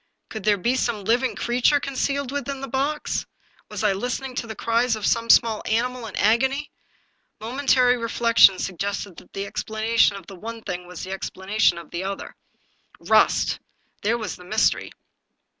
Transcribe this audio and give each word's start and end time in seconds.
Could 0.29 0.45
there 0.45 0.57
be 0.57 0.73
some 0.75 1.03
living 1.03 1.35
creature 1.35 1.79
concealed 1.79 2.31
within 2.31 2.59
the 2.61 2.67
box? 2.67 3.27
Was 3.69 3.83
I 3.83 3.93
listening 3.93 4.33
to 4.37 4.47
the 4.47 4.55
cries 4.55 4.95
of 4.95 5.05
some 5.05 5.29
small 5.29 5.61
animal 5.67 6.07
in 6.07 6.15
agony? 6.15 6.71
Momentary 7.39 7.97
reflection 7.97 8.57
suggested 8.57 9.15
that 9.17 9.33
the 9.33 9.45
explanation 9.45 10.15
of 10.15 10.25
the 10.25 10.35
one 10.35 10.63
thing 10.63 10.87
was 10.87 11.03
the 11.03 11.11
explanation 11.11 11.77
of 11.77 11.91
the 11.91 12.03
other. 12.03 12.35
Rust!— 12.99 13.59
^there 14.03 14.17
was 14.17 14.37
the 14.37 14.43
mystery. 14.43 14.91